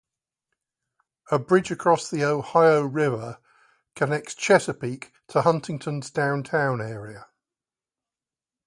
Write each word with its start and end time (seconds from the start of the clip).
A 1.29 1.37
bridge 1.37 1.69
across 1.69 2.09
the 2.09 2.23
Ohio 2.23 2.81
River 2.81 3.37
connects 3.93 4.33
Chesapeake 4.33 5.13
to 5.27 5.43
Huntington's 5.43 6.09
downtown 6.09 6.81
area. 6.81 7.27